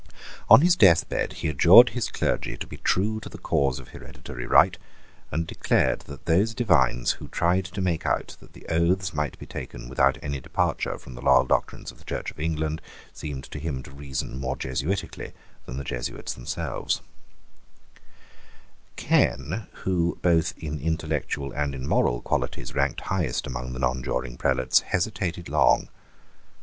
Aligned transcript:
On 0.49 0.61
his 0.61 0.75
deathbed 0.75 1.31
he 1.31 1.47
adjured 1.49 1.89
his 1.89 2.09
clergy 2.09 2.57
to 2.57 2.65
be 2.65 2.77
true 2.77 3.19
to 3.19 3.29
the 3.29 3.37
cause 3.37 3.77
of 3.77 3.89
hereditary 3.89 4.47
right, 4.47 4.75
and 5.29 5.45
declared 5.45 5.99
that 6.09 6.25
those 6.25 6.55
divines 6.55 7.11
who 7.11 7.27
tried 7.27 7.65
to 7.65 7.81
make 7.81 8.03
out 8.03 8.35
that 8.39 8.53
the 8.53 8.65
oaths 8.67 9.13
might 9.13 9.37
be 9.37 9.45
taken 9.45 9.87
without 9.87 10.17
any 10.23 10.39
departure 10.39 10.97
from 10.97 11.13
the 11.13 11.21
loyal 11.21 11.45
doctrines 11.45 11.91
of 11.91 11.99
the 11.99 12.03
Church 12.03 12.31
of 12.31 12.39
England 12.39 12.81
seemed 13.13 13.43
to 13.51 13.59
him 13.59 13.83
to 13.83 13.91
reason 13.91 14.39
more 14.39 14.55
jesuitically 14.55 15.33
than 15.67 15.77
the 15.77 15.83
Jesuits 15.83 16.33
themselves, 16.33 17.01
Ken, 18.95 19.67
who, 19.83 20.17
both 20.23 20.55
in 20.57 20.79
intellectual 20.79 21.51
and 21.51 21.75
in 21.75 21.87
moral 21.87 22.21
qualities, 22.21 22.73
ranked 22.73 23.01
highest 23.01 23.45
among 23.45 23.73
the 23.73 23.79
nonjuring 23.79 24.35
prelates, 24.37 24.79
hesitated 24.79 25.47
long. 25.47 25.89